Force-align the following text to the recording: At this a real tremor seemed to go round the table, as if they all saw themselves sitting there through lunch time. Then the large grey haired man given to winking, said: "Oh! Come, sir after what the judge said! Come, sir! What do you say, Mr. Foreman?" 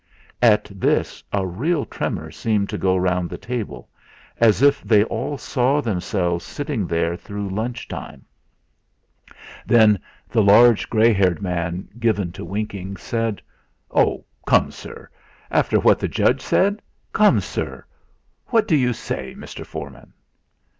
At 0.41 0.65
this 0.73 1.23
a 1.31 1.45
real 1.45 1.85
tremor 1.85 2.31
seemed 2.31 2.69
to 2.69 2.77
go 2.79 2.97
round 2.97 3.29
the 3.29 3.37
table, 3.37 3.87
as 4.39 4.63
if 4.63 4.81
they 4.81 5.03
all 5.03 5.37
saw 5.37 5.79
themselves 5.79 6.43
sitting 6.43 6.87
there 6.87 7.15
through 7.15 7.51
lunch 7.51 7.87
time. 7.87 8.25
Then 9.67 9.99
the 10.27 10.41
large 10.41 10.89
grey 10.89 11.13
haired 11.13 11.39
man 11.39 11.87
given 11.99 12.31
to 12.31 12.43
winking, 12.43 12.97
said: 12.97 13.43
"Oh! 13.91 14.25
Come, 14.47 14.71
sir 14.71 15.07
after 15.51 15.79
what 15.79 15.99
the 15.99 16.07
judge 16.07 16.41
said! 16.41 16.81
Come, 17.13 17.39
sir! 17.39 17.85
What 18.47 18.67
do 18.67 18.75
you 18.75 18.93
say, 18.93 19.35
Mr. 19.37 19.63
Foreman?" 19.63 20.13